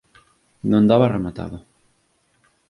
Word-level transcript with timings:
Non 0.71 0.87
daba 0.89 1.11
rematado 1.15 1.57